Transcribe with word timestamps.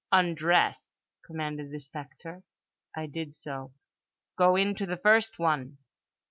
"Undress" 0.11 1.05
commanded 1.23 1.69
the 1.69 1.79
spectre. 1.79 2.41
I 2.97 3.05
did 3.05 3.35
so. 3.35 3.71
"Go 4.35 4.55
into 4.55 4.87
the 4.87 4.97
first 4.97 5.37
one." 5.37 5.77